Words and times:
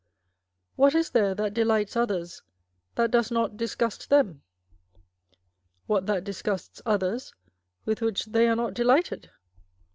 What 0.77 0.95
is 0.95 1.11
there 1.11 1.35
that 1.35 1.53
delights 1.53 1.95
others 1.95 2.41
that 2.95 3.11
does 3.11 3.29
not 3.29 3.55
disgust 3.55 4.09
them? 4.09 4.41
What 5.85 6.07
that 6.07 6.23
disgusts 6.23 6.81
others 6.87 7.35
with 7.85 8.01
which 8.01 8.25
they 8.25 8.47
are 8.47 8.55
not 8.55 8.73
delighted 8.73 9.29